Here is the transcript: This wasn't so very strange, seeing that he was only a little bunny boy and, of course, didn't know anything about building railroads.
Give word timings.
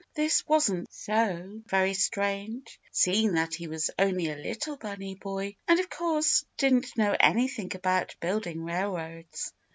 This 0.15 0.43
wasn't 0.47 0.91
so 0.91 1.61
very 1.67 1.93
strange, 1.93 2.79
seeing 2.91 3.33
that 3.33 3.53
he 3.53 3.67
was 3.67 3.91
only 3.99 4.31
a 4.31 4.35
little 4.35 4.75
bunny 4.75 5.13
boy 5.13 5.57
and, 5.67 5.79
of 5.79 5.91
course, 5.91 6.43
didn't 6.57 6.97
know 6.97 7.15
anything 7.19 7.75
about 7.75 8.15
building 8.19 8.63
railroads. 8.63 9.53